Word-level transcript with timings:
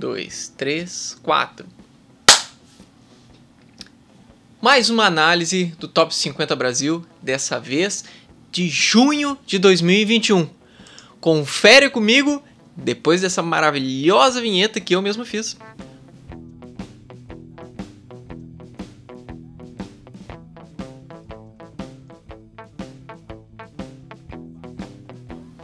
Dois, 0.00 0.50
três, 0.56 1.14
quatro. 1.22 1.66
Mais 4.58 4.88
uma 4.88 5.04
análise 5.04 5.74
do 5.78 5.86
Top 5.86 6.14
50 6.14 6.56
Brasil, 6.56 7.04
dessa 7.20 7.60
vez 7.60 8.06
de 8.50 8.66
junho 8.66 9.36
de 9.44 9.58
2021. 9.58 10.48
Confere 11.20 11.90
comigo 11.90 12.42
depois 12.74 13.20
dessa 13.20 13.42
maravilhosa 13.42 14.40
vinheta 14.40 14.80
que 14.80 14.94
eu 14.94 15.02
mesmo 15.02 15.22
fiz. 15.22 15.58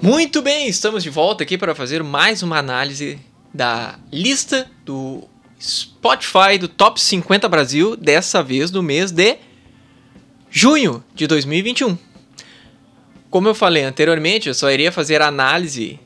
Muito 0.03 0.43
bem, 0.43 0.69
estamos 0.69 1.03
de 1.03 1.09
volta 1.09 1.43
aqui 1.43 1.57
para 1.57 1.75
fazer 1.75 2.03
mais 2.03 2.43
uma 2.43 2.59
análise 2.59 3.19
da 3.57 3.99
lista 4.13 4.71
do 4.85 5.25
Spotify 5.61 6.59
do 6.61 6.69
Top 6.69 7.01
50 7.01 7.49
Brasil, 7.49 7.97
dessa 7.97 8.43
vez 8.43 8.71
no 8.71 8.83
mês 8.83 9.11
de 9.11 9.39
junho 10.51 11.03
de 11.15 11.27
2021. 11.27 11.99
Como 13.31 13.49
eu 13.49 13.55
falei 13.55 13.83
anteriormente, 13.83 14.49
eu 14.49 14.55
só 14.55 14.71
iria 14.71 14.93
fazer 14.93 15.23
análise 15.23 15.99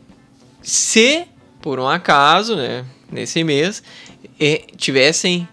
se, 0.63 1.27
por 1.61 1.79
um 1.79 1.89
acaso, 1.89 2.57
né, 2.57 2.85
nesse 3.11 3.43
mês, 3.45 3.83
tivessem 4.77 5.49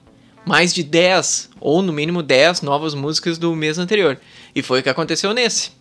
mais 0.45 0.73
de 0.73 0.83
10, 0.83 1.50
ou 1.59 1.81
no 1.81 1.91
mínimo 1.91 2.23
10 2.23 2.61
novas 2.61 2.94
músicas 2.94 3.38
do 3.38 3.53
mês 3.55 3.77
anterior. 3.77 4.19
E 4.55 4.61
foi 4.61 4.79
o 4.79 4.83
que 4.83 4.89
aconteceu 4.89 5.33
nesse. 5.33 5.72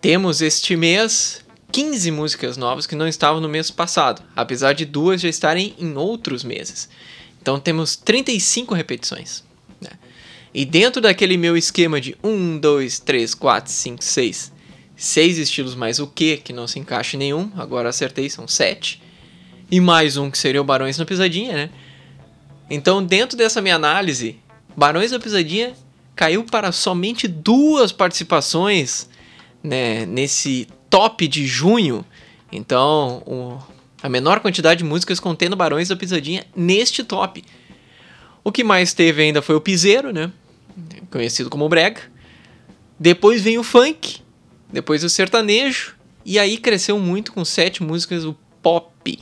Temos 0.00 0.40
este 0.40 0.76
mês 0.76 1.44
15 1.72 2.10
músicas 2.10 2.56
novas 2.56 2.86
que 2.86 2.96
não 2.96 3.06
estavam 3.06 3.40
no 3.40 3.48
mês 3.48 3.70
passado, 3.70 4.22
apesar 4.34 4.72
de 4.72 4.84
duas 4.84 5.20
já 5.20 5.28
estarem 5.28 5.74
em 5.78 5.96
outros 5.96 6.44
meses. 6.44 6.88
Então 7.40 7.58
temos 7.58 7.96
35 7.96 8.74
repetições. 8.74 9.44
Né? 9.80 9.90
E 10.52 10.64
dentro 10.64 11.00
daquele 11.00 11.36
meu 11.36 11.56
esquema 11.56 12.00
de 12.00 12.16
1, 12.22 12.58
2, 12.58 12.98
3, 13.00 13.34
4, 13.34 13.72
5, 13.72 14.04
6, 14.04 14.52
6 14.96 15.38
estilos 15.38 15.74
mais 15.74 15.98
o 15.98 16.06
que, 16.06 16.36
que 16.36 16.52
não 16.52 16.66
se 16.66 16.78
encaixa 16.78 17.16
em 17.16 17.20
nenhum, 17.20 17.50
agora 17.56 17.88
acertei, 17.88 18.28
são 18.28 18.46
7. 18.46 19.02
E 19.70 19.80
mais 19.80 20.16
um 20.16 20.30
que 20.30 20.38
seria 20.38 20.60
o 20.60 20.64
Barões 20.64 20.98
na 20.98 21.06
Pisadinha, 21.06 21.52
né? 21.52 21.70
Então, 22.68 23.04
dentro 23.04 23.36
dessa 23.36 23.60
minha 23.60 23.76
análise, 23.76 24.38
Barões 24.76 25.10
da 25.10 25.18
Pisadinha 25.18 25.74
caiu 26.14 26.44
para 26.44 26.70
somente 26.70 27.26
duas 27.26 27.92
participações 27.92 29.08
né, 29.62 30.04
nesse 30.06 30.68
top 30.90 31.26
de 31.28 31.46
junho. 31.46 32.04
Então, 32.52 33.22
o, 33.24 33.58
a 34.02 34.08
menor 34.08 34.40
quantidade 34.40 34.78
de 34.78 34.84
músicas 34.84 35.20
contendo 35.20 35.56
Barões 35.56 35.88
da 35.88 35.96
Pisadinha 35.96 36.44
neste 36.54 37.04
top. 37.04 37.44
O 38.42 38.50
que 38.50 38.64
mais 38.64 38.92
teve 38.92 39.22
ainda 39.22 39.40
foi 39.40 39.54
o 39.54 39.60
Piseiro, 39.60 40.12
né? 40.12 40.32
Conhecido 41.10 41.48
como 41.48 41.68
Brega. 41.68 42.02
Depois 42.98 43.42
vem 43.42 43.56
o 43.56 43.62
funk, 43.62 44.20
depois 44.70 45.04
o 45.04 45.08
sertanejo, 45.08 45.94
e 46.24 46.38
aí 46.38 46.58
cresceu 46.58 46.98
muito 46.98 47.32
com 47.32 47.44
sete 47.44 47.82
músicas 47.82 48.24
o 48.24 48.36
pop. 48.60 49.18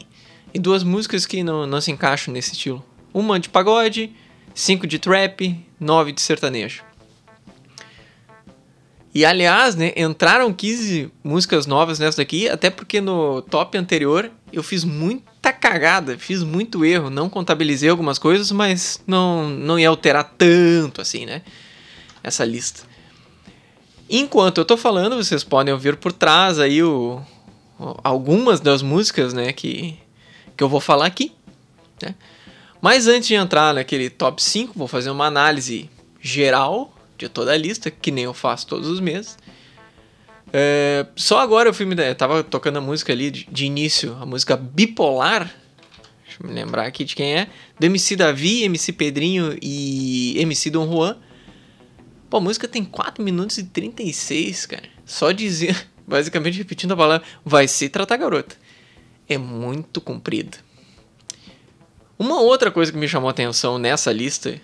E 0.53 0.58
duas 0.58 0.82
músicas 0.82 1.27
que 1.27 1.42
não, 1.42 1.66
não 1.66 1.80
se 1.80 1.91
encaixam 1.91 2.32
nesse 2.32 2.53
estilo. 2.53 2.84
Uma 3.12 3.38
de 3.38 3.48
pagode, 3.48 4.12
cinco 4.55 4.86
de 4.86 4.98
trap, 4.98 5.65
nove 5.78 6.12
de 6.12 6.21
sertanejo. 6.21 6.88
E 9.18 9.24
aliás, 9.24 9.74
né, 9.74 9.92
entraram 9.96 10.52
15 10.52 11.10
músicas 11.24 11.66
novas 11.66 11.98
nessa 11.98 12.18
daqui, 12.18 12.48
até 12.48 12.70
porque 12.70 13.00
no 13.00 13.42
top 13.42 13.76
anterior 13.76 14.30
eu 14.52 14.62
fiz 14.62 14.84
muita 14.84 15.52
cagada, 15.52 16.16
fiz 16.16 16.44
muito 16.44 16.84
erro, 16.84 17.10
não 17.10 17.28
contabilizei 17.28 17.90
algumas 17.90 18.16
coisas, 18.16 18.52
mas 18.52 19.02
não, 19.08 19.48
não 19.48 19.76
ia 19.76 19.88
alterar 19.88 20.22
tanto 20.38 21.00
assim, 21.00 21.26
né? 21.26 21.42
Essa 22.22 22.44
lista. 22.44 22.82
Enquanto 24.08 24.58
eu 24.58 24.64
tô 24.64 24.76
falando, 24.76 25.16
vocês 25.16 25.42
podem 25.42 25.74
ouvir 25.74 25.96
por 25.96 26.12
trás 26.12 26.60
aí 26.60 26.80
o, 26.80 27.20
algumas 28.04 28.60
das 28.60 28.82
músicas, 28.82 29.34
né, 29.34 29.52
que, 29.52 29.98
que 30.56 30.62
eu 30.62 30.68
vou 30.68 30.78
falar 30.78 31.06
aqui, 31.06 31.32
né? 32.00 32.14
Mas 32.80 33.08
antes 33.08 33.26
de 33.26 33.34
entrar 33.34 33.74
naquele 33.74 34.10
top 34.10 34.40
5, 34.40 34.74
vou 34.76 34.86
fazer 34.86 35.10
uma 35.10 35.26
análise 35.26 35.90
geral 36.20 36.94
de 37.18 37.28
toda 37.28 37.52
a 37.52 37.56
lista, 37.56 37.90
que 37.90 38.10
nem 38.10 38.24
eu 38.24 38.32
faço 38.32 38.66
todos 38.66 38.88
os 38.88 39.00
meses. 39.00 39.36
É, 40.52 41.06
só 41.16 41.40
agora 41.40 41.68
eu 41.68 41.74
fui 41.74 41.84
me. 41.84 41.94
Eu 41.94 42.14
tava 42.14 42.42
tocando 42.42 42.78
a 42.78 42.80
música 42.80 43.12
ali 43.12 43.30
de, 43.30 43.46
de, 43.50 43.66
início, 43.66 44.16
a 44.20 44.24
música 44.24 44.56
Bipolar. 44.56 45.52
Deixa 46.24 46.42
eu 46.42 46.48
me 46.48 46.54
lembrar 46.54 46.86
aqui 46.86 47.04
de 47.04 47.14
quem 47.14 47.36
é. 47.36 47.48
Do 47.78 47.84
MC 47.84 48.16
Davi, 48.16 48.62
MC 48.64 48.92
Pedrinho 48.92 49.58
e 49.60 50.40
MC 50.40 50.70
Dom 50.70 50.90
Juan. 50.90 51.18
Pô, 52.30 52.38
a 52.38 52.40
música 52.40 52.68
tem 52.68 52.84
4 52.84 53.22
minutos 53.22 53.58
e 53.58 53.64
36, 53.64 54.66
cara. 54.66 54.88
Só 55.04 55.32
dizer, 55.32 55.88
basicamente 56.06 56.58
repetindo 56.58 56.92
a 56.92 56.96
palavra, 56.96 57.26
vai 57.44 57.66
se 57.66 57.88
tratar 57.88 58.16
garota. 58.16 58.56
É 59.28 59.36
muito 59.36 60.00
comprido. 60.00 60.56
Uma 62.18 62.40
outra 62.40 62.70
coisa 62.70 62.90
que 62.90 62.98
me 62.98 63.06
chamou 63.06 63.28
a 63.28 63.30
atenção 63.30 63.78
nessa 63.78 64.10
lista 64.10 64.60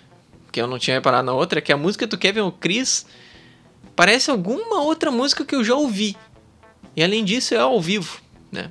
que 0.54 0.60
eu 0.60 0.69
não 0.69 0.78
tinha 0.78 0.94
reparado 0.94 1.26
na 1.26 1.32
outra, 1.32 1.59
é 1.59 1.60
que 1.60 1.72
a 1.72 1.76
música 1.76 2.06
do 2.06 2.16
Kevin 2.16 2.48
Chris 2.60 3.04
parece 3.97 4.31
alguma 4.31 4.82
outra 4.82 5.10
música 5.10 5.44
que 5.44 5.53
eu 5.53 5.65
já 5.65 5.75
ouvi. 5.75 6.16
E 6.94 7.03
além 7.03 7.25
disso 7.25 7.54
é 7.54 7.59
ao 7.59 7.81
vivo, 7.81 8.20
né? 8.53 8.70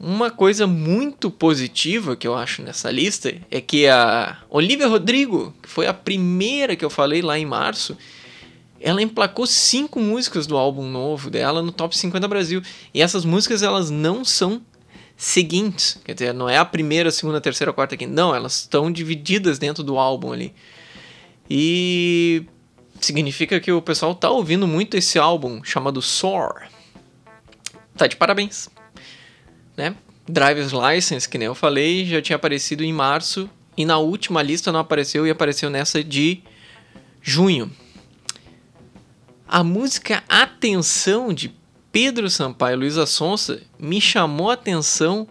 Uma 0.00 0.32
coisa 0.32 0.66
muito 0.66 1.30
positiva 1.30 2.16
que 2.16 2.26
eu 2.26 2.34
acho 2.34 2.60
nessa 2.60 2.90
lista 2.90 3.32
é 3.52 3.60
que 3.60 3.86
a 3.86 4.36
Olivia 4.50 4.88
Rodrigo, 4.88 5.54
que 5.62 5.68
foi 5.68 5.86
a 5.86 5.94
primeira 5.94 6.74
que 6.74 6.84
eu 6.84 6.90
falei 6.90 7.22
lá 7.22 7.38
em 7.38 7.46
março, 7.46 7.96
ela 8.80 9.00
emplacou 9.00 9.46
cinco 9.46 10.00
músicas 10.00 10.44
do 10.44 10.56
álbum 10.56 10.90
novo 10.90 11.30
dela 11.30 11.62
no 11.62 11.70
Top 11.70 11.96
50 11.96 12.26
Brasil. 12.26 12.60
E 12.92 13.00
essas 13.00 13.24
músicas 13.24 13.62
elas 13.62 13.90
não 13.90 14.24
são 14.24 14.60
seguintes. 15.22 16.00
Quer 16.04 16.14
dizer, 16.14 16.34
não 16.34 16.48
é 16.48 16.58
a 16.58 16.64
primeira, 16.64 17.08
segunda, 17.12 17.40
terceira, 17.40 17.72
quarta, 17.72 17.96
quinta. 17.96 18.12
Não, 18.12 18.34
elas 18.34 18.62
estão 18.62 18.90
divididas 18.90 19.56
dentro 19.56 19.84
do 19.84 19.96
álbum 19.96 20.32
ali. 20.32 20.52
E 21.48 22.44
significa 23.00 23.60
que 23.60 23.70
o 23.70 23.80
pessoal 23.80 24.16
tá 24.16 24.28
ouvindo 24.28 24.66
muito 24.66 24.96
esse 24.96 25.20
álbum 25.20 25.62
chamado 25.62 26.02
Soar. 26.02 26.68
Tá 27.96 28.08
de 28.08 28.16
parabéns. 28.16 28.68
Né? 29.76 29.94
Driver's 30.28 30.72
License, 30.72 31.28
que 31.28 31.38
nem 31.38 31.46
eu 31.46 31.54
falei, 31.54 32.04
já 32.04 32.20
tinha 32.20 32.34
aparecido 32.34 32.82
em 32.82 32.92
março 32.92 33.48
e 33.76 33.84
na 33.84 33.98
última 33.98 34.42
lista 34.42 34.72
não 34.72 34.80
apareceu 34.80 35.24
e 35.24 35.30
apareceu 35.30 35.70
nessa 35.70 36.02
de 36.02 36.42
junho. 37.22 37.70
A 39.46 39.62
música 39.62 40.24
Atenção 40.28 41.32
de 41.32 41.54
Pedro 41.92 42.30
Sampaio 42.30 42.74
e 42.74 42.78
Luísa 42.78 43.04
Sonsa 43.04 43.62
me 43.78 44.00
chamou 44.00 44.50
a 44.50 44.54
atenção 44.54 45.28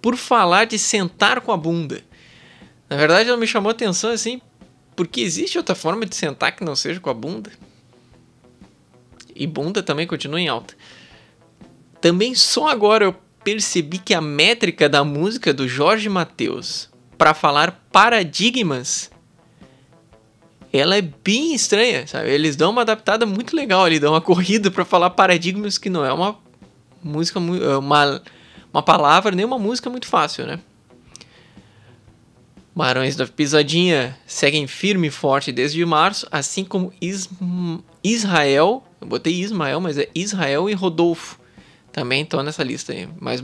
por 0.00 0.16
falar 0.16 0.64
de 0.66 0.78
sentar 0.78 1.40
com 1.40 1.50
a 1.50 1.56
bunda. 1.56 2.00
Na 2.88 2.96
verdade, 2.96 3.28
ela 3.28 3.36
me 3.36 3.46
chamou 3.46 3.68
a 3.68 3.72
atenção 3.72 4.10
assim, 4.10 4.40
porque 4.94 5.20
existe 5.20 5.58
outra 5.58 5.74
forma 5.74 6.06
de 6.06 6.14
sentar 6.14 6.54
que 6.54 6.64
não 6.64 6.76
seja 6.76 7.00
com 7.00 7.10
a 7.10 7.14
bunda. 7.14 7.50
E 9.34 9.46
bunda 9.46 9.82
também 9.82 10.06
continua 10.06 10.40
em 10.40 10.48
alta. 10.48 10.74
Também 12.00 12.36
só 12.36 12.68
agora 12.68 13.04
eu 13.04 13.16
percebi 13.42 13.98
que 13.98 14.14
a 14.14 14.20
métrica 14.20 14.88
da 14.88 15.02
música 15.02 15.52
do 15.52 15.66
Jorge 15.66 16.08
Mateus 16.08 16.88
para 17.16 17.34
falar 17.34 17.84
paradigmas 17.90 19.10
ela 20.72 20.96
é 20.96 21.02
bem 21.02 21.54
estranha, 21.54 22.06
sabe? 22.06 22.30
Eles 22.30 22.56
dão 22.56 22.70
uma 22.70 22.82
adaptada 22.82 23.24
muito 23.24 23.56
legal 23.56 23.84
ali, 23.84 23.98
dão 23.98 24.12
uma 24.12 24.20
corrida 24.20 24.70
para 24.70 24.84
falar 24.84 25.10
paradigmas 25.10 25.78
que 25.78 25.88
não 25.88 26.04
é 26.04 26.12
uma 26.12 26.36
música 27.02 27.38
é 27.38 27.76
uma 27.76 28.22
uma 28.72 28.82
palavra 28.82 29.34
nem 29.34 29.44
uma 29.44 29.58
música 29.58 29.88
muito 29.88 30.06
fácil, 30.06 30.46
né? 30.46 30.60
Barões 32.74 33.16
da 33.16 33.26
Pisadinha 33.26 34.16
seguem 34.26 34.66
firme 34.68 35.08
e 35.08 35.10
forte 35.10 35.50
desde 35.50 35.84
março, 35.84 36.28
assim 36.30 36.64
como 36.64 36.92
Is 37.00 37.28
Israel, 38.04 38.84
eu 39.00 39.06
botei 39.06 39.34
Ismael, 39.34 39.80
mas 39.80 39.98
é 39.98 40.08
Israel 40.14 40.70
e 40.70 40.74
Rodolfo. 40.74 41.40
Também 41.90 42.22
estão 42.22 42.42
nessa 42.42 42.62
lista 42.62 42.92
aí, 42.92 43.08
mas, 43.18 43.42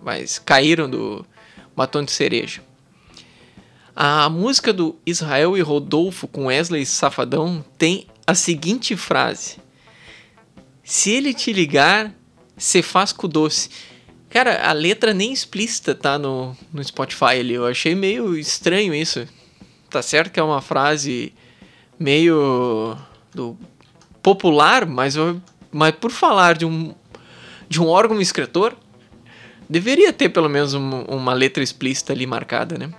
mas 0.00 0.38
caíram 0.38 0.88
do 0.88 1.26
batom 1.74 2.04
de 2.04 2.12
cereja. 2.12 2.62
A 4.00 4.28
música 4.28 4.72
do 4.72 4.94
Israel 5.04 5.56
e 5.56 5.60
Rodolfo 5.60 6.28
com 6.28 6.46
Wesley 6.46 6.86
Safadão 6.86 7.64
tem 7.76 8.06
a 8.24 8.32
seguinte 8.32 8.96
frase: 8.96 9.56
Se 10.84 11.10
ele 11.10 11.34
te 11.34 11.52
ligar, 11.52 12.14
você 12.56 12.80
faz 12.80 13.10
com 13.10 13.26
doce. 13.28 13.68
Cara, 14.30 14.68
a 14.68 14.72
letra 14.72 15.12
nem 15.12 15.32
explícita 15.32 15.96
tá 15.96 16.16
no, 16.16 16.56
no 16.72 16.84
Spotify 16.84 17.40
ali. 17.40 17.54
Eu 17.54 17.66
achei 17.66 17.96
meio 17.96 18.38
estranho 18.38 18.94
isso. 18.94 19.26
Tá 19.90 20.00
certo 20.00 20.30
que 20.30 20.38
é 20.38 20.44
uma 20.44 20.62
frase 20.62 21.34
meio 21.98 22.96
do 23.34 23.58
popular, 24.22 24.86
mas, 24.86 25.16
mas 25.72 25.92
por 25.96 26.12
falar 26.12 26.56
de 26.56 26.64
um, 26.64 26.94
de 27.68 27.82
um 27.82 27.88
órgão 27.88 28.20
escritor, 28.20 28.76
Deveria 29.68 30.14
ter 30.14 30.30
pelo 30.30 30.48
menos 30.48 30.72
um, 30.72 31.02
uma 31.02 31.34
letra 31.34 31.62
explícita 31.62 32.14
ali 32.14 32.26
marcada, 32.26 32.78
né? 32.78 32.90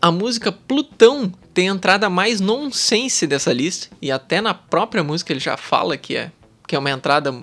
A 0.00 0.12
música 0.12 0.52
Plutão 0.52 1.32
tem 1.52 1.68
a 1.68 1.72
entrada 1.72 2.08
mais 2.08 2.40
nonsense 2.40 3.26
dessa 3.26 3.52
lista, 3.52 3.88
e 4.00 4.12
até 4.12 4.40
na 4.40 4.54
própria 4.54 5.02
música 5.02 5.32
ele 5.32 5.40
já 5.40 5.56
fala 5.56 5.96
que 5.96 6.16
é, 6.16 6.30
que 6.68 6.76
é 6.76 6.78
uma 6.78 6.90
entrada 6.90 7.34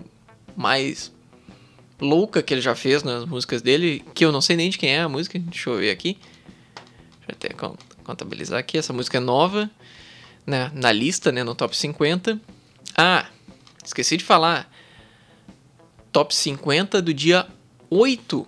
mais 0.55 1.11
louca 1.99 2.41
que 2.41 2.53
ele 2.53 2.61
já 2.61 2.73
fez 2.73 3.03
nas 3.03 3.25
músicas 3.25 3.61
dele, 3.61 4.05
que 4.13 4.23
eu 4.23 4.31
não 4.31 4.39
sei 4.39 4.55
nem 4.55 4.69
de 4.69 4.77
quem 4.77 4.91
é 4.91 5.01
a 5.01 5.09
música, 5.09 5.37
deixa 5.37 5.69
eu 5.69 5.77
ver 5.77 5.91
aqui. 5.91 6.17
Deixa 7.27 7.29
eu 7.29 7.35
até 7.35 7.75
contabilizar 8.03 8.59
aqui, 8.59 8.77
essa 8.77 8.93
música 8.93 9.17
é 9.17 9.21
nova, 9.21 9.69
né, 10.47 10.71
na 10.73 10.93
lista, 10.93 11.33
né, 11.33 11.43
no 11.43 11.55
top 11.55 11.75
50. 11.75 12.39
Ah, 12.95 13.25
esqueci 13.83 14.15
de 14.15 14.23
falar, 14.23 14.71
top 16.09 16.33
50 16.33 17.01
do 17.01 17.13
dia 17.13 17.47
8, 17.89 18.47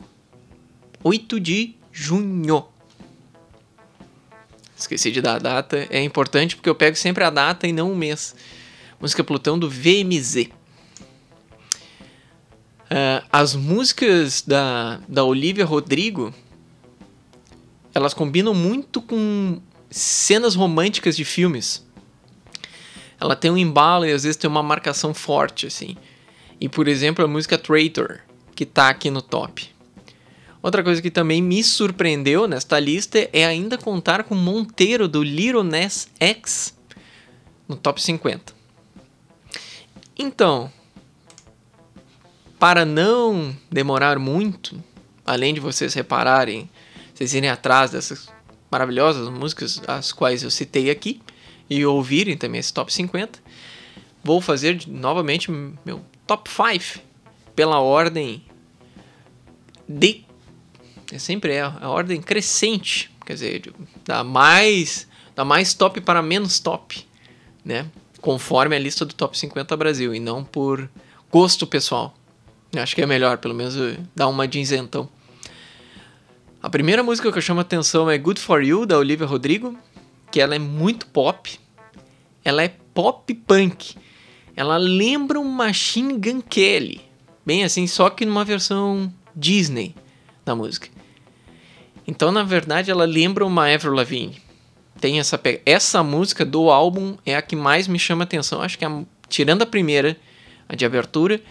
8 1.03 1.39
de 1.41 1.75
junho. 1.91 2.76
Esqueci 4.77 5.11
de 5.11 5.21
dar 5.21 5.35
a 5.35 5.39
data, 5.39 5.87
é 5.89 6.03
importante 6.03 6.55
porque 6.55 6.69
eu 6.69 6.75
pego 6.75 6.95
sempre 6.95 7.23
a 7.23 7.29
data 7.29 7.67
e 7.67 7.73
não 7.73 7.91
o 7.91 7.95
mês. 7.95 8.35
Música 9.01 9.23
Plutão 9.23 9.57
do 9.57 9.69
VMZ. 9.69 10.49
Uh, 12.89 13.25
as 13.31 13.55
músicas 13.55 14.43
da, 14.43 15.01
da 15.07 15.23
Olivia 15.23 15.65
Rodrigo 15.65 16.33
elas 17.93 18.13
combinam 18.13 18.53
muito 18.53 19.01
com 19.01 19.59
cenas 19.89 20.53
românticas 20.53 21.17
de 21.17 21.25
filmes. 21.25 21.83
Ela 23.19 23.35
tem 23.35 23.49
um 23.49 23.57
embalo 23.57 24.05
e 24.05 24.11
às 24.11 24.23
vezes 24.23 24.37
tem 24.37 24.47
uma 24.47 24.61
marcação 24.61 25.13
forte, 25.13 25.65
assim. 25.65 25.97
E 26.61 26.69
por 26.69 26.87
exemplo, 26.87 27.25
a 27.25 27.27
música 27.27 27.57
Traitor, 27.57 28.19
que 28.55 28.65
tá 28.65 28.89
aqui 28.89 29.09
no 29.09 29.23
top. 29.23 29.75
Outra 30.67 30.83
coisa 30.83 31.01
que 31.01 31.09
também 31.09 31.41
me 31.41 31.63
surpreendeu 31.63 32.45
nesta 32.45 32.77
lista 32.77 33.29
é 33.31 33.45
ainda 33.45 33.77
contar 33.77 34.25
com 34.25 34.35
Monteiro 34.35 35.07
do 35.07 35.23
Little 35.23 35.63
Ness 35.63 36.09
X 36.19 36.77
no 37.65 37.77
top 37.77 38.01
50. 38.01 38.53
Então, 40.19 40.69
para 42.59 42.83
não 42.83 43.55
demorar 43.71 44.19
muito, 44.19 44.83
além 45.25 45.53
de 45.53 45.61
vocês 45.61 45.93
repararem, 45.93 46.69
vocês 47.15 47.33
irem 47.33 47.49
atrás 47.49 47.91
dessas 47.91 48.27
maravilhosas 48.69 49.29
músicas 49.29 49.81
as 49.87 50.11
quais 50.11 50.43
eu 50.43 50.51
citei 50.51 50.89
aqui 50.89 51.21
e 51.69 51.85
ouvirem 51.85 52.35
também 52.35 52.59
esse 52.59 52.73
top 52.73 52.91
50, 52.91 53.39
vou 54.21 54.41
fazer 54.41 54.85
novamente 54.85 55.49
meu 55.49 56.01
top 56.27 56.49
5 56.49 56.99
pela 57.55 57.79
ordem 57.79 58.43
de 59.87 60.26
é 61.11 61.19
sempre 61.19 61.53
é 61.53 61.61
a 61.61 61.89
ordem 61.89 62.21
crescente, 62.21 63.11
quer 63.25 63.33
dizer, 63.33 63.73
da 64.05 64.23
mais 64.23 65.07
da 65.35 65.45
mais 65.45 65.73
top 65.73 66.01
para 66.01 66.21
menos 66.21 66.59
top, 66.59 67.05
né? 67.63 67.85
Conforme 68.19 68.75
a 68.75 68.79
lista 68.79 69.05
do 69.05 69.13
top 69.13 69.37
50 69.37 69.77
Brasil 69.77 70.13
e 70.15 70.19
não 70.19 70.43
por 70.43 70.89
gosto 71.31 71.67
pessoal. 71.67 72.15
Acho 72.75 72.95
que 72.95 73.01
é 73.01 73.05
melhor, 73.05 73.37
pelo 73.37 73.53
menos, 73.53 73.75
dar 74.15 74.27
uma 74.27 74.47
de 74.47 74.59
isentão. 74.59 75.07
A 76.61 76.69
primeira 76.69 77.03
música 77.03 77.31
que 77.31 77.37
eu 77.37 77.41
chamo 77.41 77.59
a 77.59 77.61
atenção 77.61 78.09
é 78.09 78.17
Good 78.17 78.41
For 78.41 78.63
You, 78.63 78.85
da 78.85 78.97
Olivia 78.97 79.27
Rodrigo, 79.27 79.77
que 80.31 80.41
ela 80.41 80.55
é 80.55 80.59
muito 80.59 81.05
pop. 81.05 81.59
Ela 82.43 82.63
é 82.63 82.69
pop 82.93 83.31
punk. 83.33 83.95
Ela 84.55 84.77
lembra 84.77 85.39
um 85.39 85.47
Machine 85.47 86.17
Gun 86.17 86.41
Kelly. 86.41 87.01
Bem 87.45 87.63
assim, 87.63 87.85
só 87.85 88.09
que 88.09 88.25
numa 88.25 88.43
versão 88.43 89.13
Disney 89.35 89.95
da 90.43 90.55
música. 90.55 90.89
Então, 92.07 92.31
na 92.31 92.43
verdade, 92.43 92.89
ela 92.89 93.05
lembra 93.05 93.45
uma 93.45 93.71
Avril 93.71 93.93
Lavigne. 93.93 94.41
Tem 94.99 95.19
essa 95.19 95.39
essa 95.65 96.01
música 96.01 96.45
do 96.45 96.71
álbum 96.71 97.17
é 97.25 97.35
a 97.35 97.41
que 97.41 97.55
mais 97.55 97.87
me 97.87 97.99
chama 97.99 98.23
atenção. 98.23 98.61
Acho 98.61 98.77
que 98.77 98.85
a, 98.85 99.03
tirando 99.27 99.61
a 99.61 99.65
primeira, 99.65 100.17
a 100.67 100.75
de 100.75 100.85
abertura, 100.85 101.41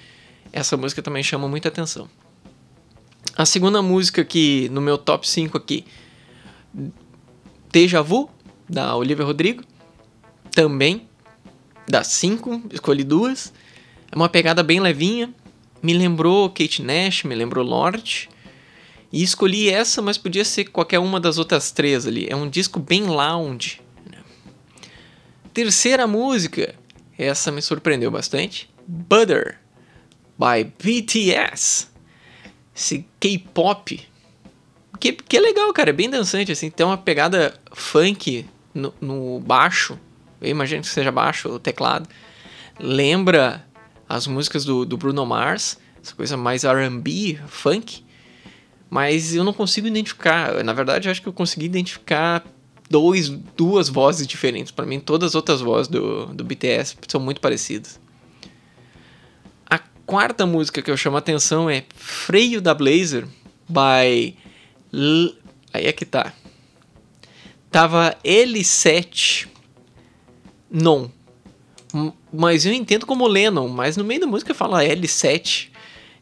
essa 0.53 0.77
música 0.77 1.03
também 1.03 1.23
chama 1.23 1.47
muita 1.47 1.69
atenção. 1.69 2.09
A 3.37 3.45
segunda 3.45 3.83
música 3.83 4.25
que 4.25 4.69
no 4.71 4.81
meu 4.81 4.97
top 4.97 5.29
5 5.29 5.59
aqui, 5.59 5.85
Deja 7.71 8.01
Vu, 8.01 8.31
da 8.69 8.97
Olivia 8.97 9.25
Rodrigo, 9.25 9.63
também 10.53 11.07
das 11.87 12.07
5, 12.09 12.63
escolhi 12.73 13.05
duas. 13.05 13.53
É 14.11 14.17
uma 14.17 14.29
pegada 14.29 14.63
bem 14.63 14.81
levinha, 14.81 15.33
me 15.83 15.93
lembrou 15.93 16.49
Kate 16.49 16.83
Nash, 16.83 17.25
me 17.25 17.35
lembrou 17.35 17.65
Lorde. 17.65 18.29
E 19.13 19.23
escolhi 19.23 19.71
essa, 19.71 20.03
mas 20.03 20.19
podia 20.19 20.45
ser 20.45 20.65
qualquer 20.65 20.99
uma 20.99 21.21
das 21.21 21.39
outras 21.39 21.71
três 21.71 22.07
ali. 22.07 22.27
É 22.29 22.35
um 22.35 22.49
disco 22.49 22.81
bem 22.81 23.05
lounge. 23.05 23.81
Né? 24.05 24.19
Terceira 25.55 26.07
música, 26.07 26.75
essa 27.17 27.53
me 27.53 27.63
surpreendeu 27.63 28.11
bastante. 28.11 28.69
Butter, 28.87 29.59
by 30.39 30.65
BTS. 30.65 31.89
Esse 32.75 33.07
K-pop. 33.21 34.07
Que, 34.99 35.13
que 35.13 35.37
é 35.37 35.41
legal, 35.41 35.73
cara. 35.73 35.91
É 35.91 35.93
bem 35.93 36.11
dançante, 36.11 36.53
assim. 36.53 36.71
Tem 36.71 36.85
uma 36.85 36.99
pegada 36.99 37.59
funk 37.73 38.47
no, 38.75 38.93
no 39.01 39.41
baixo. 39.41 39.99
Eu 40.41 40.51
imagino 40.51 40.83
que 40.83 40.89
seja 40.89 41.13
baixo, 41.13 41.49
o 41.49 41.59
teclado. 41.59 42.09
Lembra 42.79 43.67
as 44.09 44.27
músicas 44.27 44.65
do, 44.65 44.85
do 44.85 44.97
Bruno 44.97 45.25
Mars. 45.25 45.79
Essa 46.03 46.15
coisa 46.15 46.37
mais 46.37 46.65
R&B, 46.65 47.39
funk 47.49 48.06
mas 48.89 49.35
eu 49.35 49.45
não 49.45 49.53
consigo 49.53 49.87
identificar. 49.87 50.63
Na 50.65 50.73
verdade, 50.73 51.09
acho 51.09 51.21
que 51.21 51.29
eu 51.29 51.33
consegui 51.33 51.67
identificar 51.67 52.45
dois, 52.89 53.29
duas 53.29 53.89
vozes 53.89 54.27
diferentes. 54.27 54.71
Para 54.71 54.87
mim, 54.87 55.01
todas 55.01 55.31
as 55.31 55.35
outras 55.35 55.61
vozes 55.61 55.89
do, 55.89 56.27
do 56.27 56.45
BTS 56.45 56.97
são 57.09 57.21
muito 57.21 57.41
parecidas. 57.41 58.01
A 59.69 59.79
quarta 60.07 60.47
música 60.47 60.81
que 60.81 60.91
eu 60.91 60.97
chamo 60.97 61.17
a 61.17 61.19
atenção 61.19 61.69
é 61.69 61.85
Freio 61.95 62.61
da 62.61 62.75
Blazer, 62.75 63.27
by. 63.69 64.37
L... 64.93 65.39
Aí 65.73 65.87
é 65.87 65.93
que 65.93 66.05
tá. 66.05 66.33
Tava 67.71 68.17
L7 68.25 69.49
Non. 70.71 71.11
Mas 72.33 72.67
eu 72.67 72.73
entendo 72.73 73.07
como 73.07 73.27
Lennon, 73.27 73.69
mas 73.69 73.97
no 73.97 74.05
meio 74.05 74.21
da 74.21 74.27
música 74.27 74.55
fala 74.55 74.85
L7. 74.85 75.69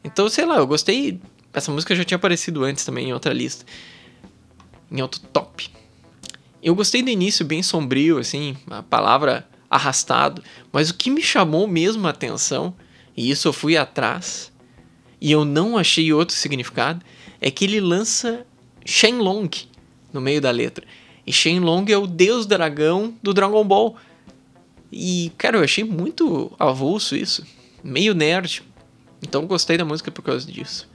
Então, 0.02 0.28
sei 0.28 0.44
lá, 0.44 0.56
eu 0.58 0.66
gostei 0.66 1.20
essa 1.54 1.70
música 1.70 1.94
já 1.94 2.04
tinha 2.04 2.16
aparecido 2.16 2.64
antes 2.64 2.84
também 2.84 3.08
em 3.08 3.12
outra 3.12 3.32
lista. 3.32 3.64
Em 4.90 5.00
outro 5.00 5.20
top. 5.32 5.70
Eu 6.62 6.74
gostei 6.74 7.02
do 7.02 7.10
início 7.10 7.44
bem 7.44 7.62
sombrio, 7.62 8.18
assim, 8.18 8.56
a 8.70 8.82
palavra 8.82 9.48
arrastado. 9.70 10.42
Mas 10.72 10.90
o 10.90 10.94
que 10.94 11.10
me 11.10 11.22
chamou 11.22 11.66
mesmo 11.66 12.06
a 12.06 12.10
atenção, 12.10 12.74
e 13.16 13.30
isso 13.30 13.46
eu 13.46 13.52
fui 13.52 13.76
atrás, 13.76 14.52
e 15.20 15.30
eu 15.30 15.44
não 15.44 15.78
achei 15.78 16.12
outro 16.12 16.34
significado, 16.34 17.04
é 17.40 17.50
que 17.50 17.64
ele 17.64 17.80
lança 17.80 18.46
Shenlong 18.84 19.48
no 20.12 20.20
meio 20.20 20.40
da 20.40 20.50
letra. 20.50 20.84
E 21.26 21.32
Shenlong 21.32 21.90
é 21.90 21.96
o 21.96 22.06
deus 22.06 22.46
dragão 22.46 23.14
do 23.22 23.32
Dragon 23.32 23.64
Ball. 23.64 23.96
E, 24.90 25.32
cara, 25.38 25.58
eu 25.58 25.64
achei 25.64 25.84
muito 25.84 26.52
avulso 26.58 27.16
isso. 27.16 27.46
Meio 27.82 28.14
nerd. 28.14 28.62
Então 29.22 29.46
gostei 29.46 29.76
da 29.76 29.84
música 29.84 30.10
por 30.10 30.22
causa 30.22 30.50
disso. 30.50 30.88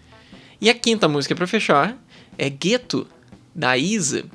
E 0.61 0.69
a 0.69 0.73
quinta 0.73 1.07
música 1.07 1.35
para 1.35 1.47
fechar 1.47 1.97
é 2.37 2.49
Gueto, 2.49 3.07
da 3.53 3.77
Isa. 3.77 4.25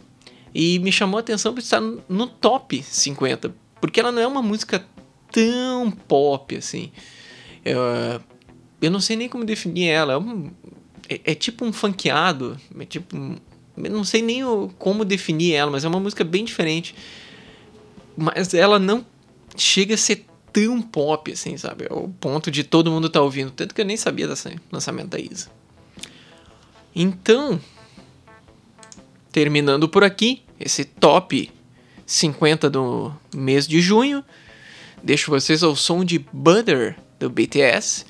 E 0.54 0.78
me 0.78 0.92
chamou 0.92 1.18
a 1.18 1.20
atenção 1.20 1.52
por 1.52 1.60
estar 1.60 1.80
no 1.80 2.26
top 2.26 2.82
50. 2.82 3.54
Porque 3.80 4.00
ela 4.00 4.12
não 4.12 4.22
é 4.22 4.26
uma 4.26 4.42
música 4.42 4.84
tão 5.32 5.90
pop 5.90 6.56
assim. 6.56 6.92
Eu, 7.64 7.80
eu 8.80 8.90
não 8.90 9.00
sei 9.00 9.16
nem 9.16 9.28
como 9.28 9.44
definir 9.44 9.88
ela. 9.88 10.14
É, 10.14 10.18
um, 10.18 10.50
é, 11.08 11.20
é 11.24 11.34
tipo 11.34 11.64
um 11.64 11.72
funkeado. 11.72 12.58
É 12.78 12.84
tipo. 12.84 13.16
eu 13.76 13.90
não 13.90 14.04
sei 14.04 14.22
nem 14.22 14.44
o, 14.44 14.70
como 14.78 15.04
definir 15.04 15.54
ela, 15.54 15.70
mas 15.70 15.84
é 15.84 15.88
uma 15.88 16.00
música 16.00 16.22
bem 16.22 16.44
diferente. 16.44 16.94
Mas 18.16 18.54
ela 18.54 18.78
não 18.78 19.04
chega 19.56 19.94
a 19.94 19.98
ser 19.98 20.24
tão 20.52 20.80
pop 20.80 21.32
assim, 21.32 21.56
sabe? 21.56 21.86
É 21.90 21.92
o 21.92 22.08
ponto 22.08 22.50
de 22.50 22.62
todo 22.62 22.90
mundo 22.90 23.08
estar 23.08 23.18
tá 23.18 23.24
ouvindo. 23.24 23.50
Tanto 23.50 23.74
que 23.74 23.80
eu 23.80 23.84
nem 23.84 23.96
sabia 23.96 24.28
desse 24.28 24.56
lançamento 24.70 25.08
da 25.08 25.18
Isa. 25.18 25.48
Então, 26.94 27.60
terminando 29.32 29.88
por 29.88 30.04
aqui, 30.04 30.42
esse 30.60 30.84
top 30.84 31.50
50 32.06 32.70
do 32.70 33.12
mês 33.34 33.66
de 33.66 33.80
junho. 33.80 34.24
Deixo 35.02 35.30
vocês 35.30 35.62
ao 35.62 35.74
som 35.76 36.04
de 36.04 36.18
Butter 36.32 36.96
do 37.18 37.28
BTS 37.28 38.06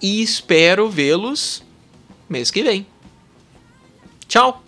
e 0.00 0.22
espero 0.22 0.88
vê-los 0.88 1.62
mês 2.28 2.50
que 2.50 2.62
vem. 2.62 2.86
Tchau! 4.28 4.65